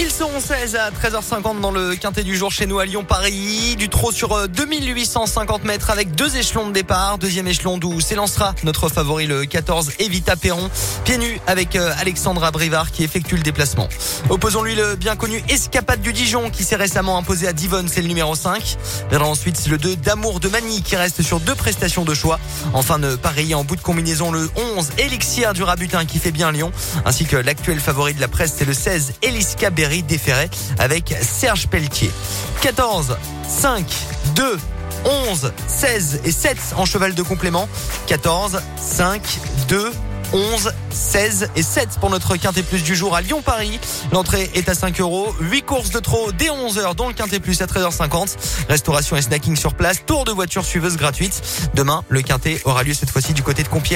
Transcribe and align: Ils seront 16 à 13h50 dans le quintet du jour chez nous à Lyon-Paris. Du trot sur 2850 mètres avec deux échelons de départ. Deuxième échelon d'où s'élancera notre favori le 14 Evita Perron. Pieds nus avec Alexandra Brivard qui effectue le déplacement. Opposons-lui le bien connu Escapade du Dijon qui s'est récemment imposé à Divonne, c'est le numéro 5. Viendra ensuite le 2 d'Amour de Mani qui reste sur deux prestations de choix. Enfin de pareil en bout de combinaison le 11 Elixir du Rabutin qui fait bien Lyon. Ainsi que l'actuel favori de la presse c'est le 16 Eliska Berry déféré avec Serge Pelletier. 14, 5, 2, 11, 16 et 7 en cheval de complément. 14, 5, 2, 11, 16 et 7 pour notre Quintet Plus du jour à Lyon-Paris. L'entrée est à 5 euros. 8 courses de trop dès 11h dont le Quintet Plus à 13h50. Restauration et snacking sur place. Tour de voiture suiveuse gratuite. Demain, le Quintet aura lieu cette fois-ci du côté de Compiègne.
Ils 0.00 0.10
seront 0.10 0.40
16 0.40 0.76
à 0.76 0.90
13h50 0.90 1.60
dans 1.60 1.70
le 1.70 1.96
quintet 1.96 2.22
du 2.22 2.36
jour 2.36 2.52
chez 2.52 2.66
nous 2.66 2.78
à 2.78 2.84
Lyon-Paris. 2.84 3.74
Du 3.76 3.88
trot 3.88 4.12
sur 4.12 4.48
2850 4.48 5.64
mètres 5.64 5.90
avec 5.90 6.14
deux 6.14 6.36
échelons 6.36 6.68
de 6.68 6.72
départ. 6.72 7.18
Deuxième 7.18 7.48
échelon 7.48 7.78
d'où 7.78 8.00
s'élancera 8.00 8.54
notre 8.62 8.88
favori 8.88 9.26
le 9.26 9.44
14 9.44 9.92
Evita 9.98 10.36
Perron. 10.36 10.70
Pieds 11.04 11.18
nus 11.18 11.40
avec 11.46 11.76
Alexandra 11.76 12.50
Brivard 12.50 12.90
qui 12.92 13.02
effectue 13.02 13.36
le 13.36 13.42
déplacement. 13.42 13.88
Opposons-lui 14.30 14.74
le 14.74 14.94
bien 14.96 15.16
connu 15.16 15.42
Escapade 15.48 16.00
du 16.00 16.12
Dijon 16.12 16.50
qui 16.50 16.64
s'est 16.64 16.76
récemment 16.76 17.18
imposé 17.18 17.48
à 17.48 17.52
Divonne, 17.52 17.88
c'est 17.88 18.02
le 18.02 18.08
numéro 18.08 18.34
5. 18.34 18.76
Viendra 19.10 19.28
ensuite 19.28 19.66
le 19.66 19.78
2 19.78 19.96
d'Amour 19.96 20.40
de 20.40 20.48
Mani 20.48 20.82
qui 20.82 20.96
reste 20.96 21.22
sur 21.22 21.40
deux 21.40 21.54
prestations 21.54 22.04
de 22.04 22.14
choix. 22.14 22.38
Enfin 22.72 22.98
de 22.98 23.16
pareil 23.16 23.54
en 23.54 23.64
bout 23.64 23.76
de 23.76 23.82
combinaison 23.82 24.30
le 24.30 24.48
11 24.76 24.90
Elixir 24.98 25.54
du 25.54 25.62
Rabutin 25.62 26.04
qui 26.04 26.18
fait 26.18 26.30
bien 26.30 26.52
Lyon. 26.52 26.70
Ainsi 27.04 27.24
que 27.24 27.36
l'actuel 27.36 27.80
favori 27.80 28.14
de 28.14 28.20
la 28.20 28.28
presse 28.28 28.54
c'est 28.56 28.64
le 28.64 28.74
16 28.74 29.14
Eliska 29.22 29.67
Berry 29.70 30.02
déféré 30.02 30.50
avec 30.78 31.14
Serge 31.20 31.68
Pelletier. 31.68 32.10
14, 32.62 33.16
5, 33.48 33.84
2, 34.34 34.58
11, 35.30 35.52
16 35.66 36.20
et 36.24 36.32
7 36.32 36.56
en 36.76 36.84
cheval 36.84 37.14
de 37.14 37.22
complément. 37.22 37.68
14, 38.06 38.60
5, 38.76 39.22
2, 39.68 39.92
11, 40.32 40.72
16 40.90 41.50
et 41.56 41.62
7 41.62 41.98
pour 42.00 42.10
notre 42.10 42.36
Quintet 42.36 42.62
Plus 42.62 42.82
du 42.82 42.94
jour 42.94 43.14
à 43.14 43.22
Lyon-Paris. 43.22 43.80
L'entrée 44.12 44.50
est 44.54 44.68
à 44.68 44.74
5 44.74 45.00
euros. 45.00 45.34
8 45.40 45.62
courses 45.62 45.90
de 45.90 46.00
trop 46.00 46.32
dès 46.32 46.48
11h 46.48 46.94
dont 46.94 47.08
le 47.08 47.14
Quintet 47.14 47.40
Plus 47.40 47.60
à 47.62 47.66
13h50. 47.66 48.36
Restauration 48.68 49.16
et 49.16 49.22
snacking 49.22 49.56
sur 49.56 49.74
place. 49.74 50.04
Tour 50.04 50.24
de 50.24 50.32
voiture 50.32 50.64
suiveuse 50.64 50.96
gratuite. 50.96 51.42
Demain, 51.74 52.04
le 52.08 52.20
Quintet 52.20 52.60
aura 52.64 52.82
lieu 52.82 52.94
cette 52.94 53.10
fois-ci 53.10 53.32
du 53.32 53.42
côté 53.42 53.62
de 53.62 53.68
Compiègne. 53.68 53.88